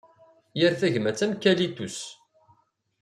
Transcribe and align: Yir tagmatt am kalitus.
Yir 0.59 0.73
tagmatt 0.79 1.23
am 1.25 1.33
kalitus. 1.41 1.99